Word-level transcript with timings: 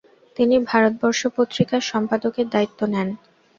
তিনি 0.35 0.55
ভারতবর্ষ 0.69 1.21
পত্রিকার 1.37 1.81
সম্পাদকের 1.91 2.47
দায়িত্ব 2.49 2.79
নেন। 2.93 3.09